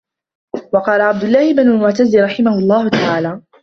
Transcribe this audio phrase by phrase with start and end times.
[0.73, 3.41] وَقَالَ عَبْدُ اللَّهِ بْنُ الْمُعْتَزِّ رَحِمَهُ اللَّهُ تَعَالَى